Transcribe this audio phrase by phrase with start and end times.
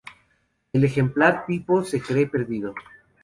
[0.73, 2.73] El ejemplar tipo se cree perdido.